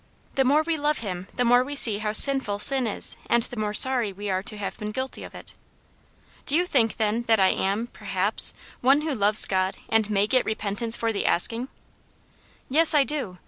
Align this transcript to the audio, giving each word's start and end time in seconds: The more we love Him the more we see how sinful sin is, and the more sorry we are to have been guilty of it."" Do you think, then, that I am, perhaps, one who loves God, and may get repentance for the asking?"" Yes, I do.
The 0.33 0.43
more 0.43 0.63
we 0.63 0.77
love 0.77 1.01
Him 1.05 1.27
the 1.35 1.45
more 1.45 1.63
we 1.63 1.75
see 1.75 1.99
how 1.99 2.11
sinful 2.11 2.57
sin 2.57 2.87
is, 2.87 3.17
and 3.27 3.43
the 3.43 3.55
more 3.55 3.75
sorry 3.75 4.11
we 4.11 4.31
are 4.31 4.41
to 4.41 4.57
have 4.57 4.75
been 4.79 4.89
guilty 4.89 5.23
of 5.23 5.35
it."" 5.35 5.53
Do 6.47 6.55
you 6.55 6.65
think, 6.65 6.97
then, 6.97 7.21
that 7.27 7.39
I 7.39 7.49
am, 7.49 7.85
perhaps, 7.85 8.55
one 8.79 9.01
who 9.01 9.13
loves 9.13 9.45
God, 9.45 9.77
and 9.89 10.09
may 10.09 10.25
get 10.25 10.43
repentance 10.43 10.95
for 10.97 11.13
the 11.13 11.27
asking?"" 11.27 11.67
Yes, 12.67 12.95
I 12.95 13.03
do. 13.03 13.37